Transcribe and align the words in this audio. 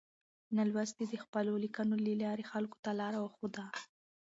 تولستوی 0.57 1.05
د 1.09 1.15
خپلو 1.23 1.51
لیکنو 1.63 1.95
له 2.05 2.13
لارې 2.23 2.49
خلکو 2.51 2.77
ته 2.85 2.91
لاره 2.99 3.19
وښوده. 3.21 3.65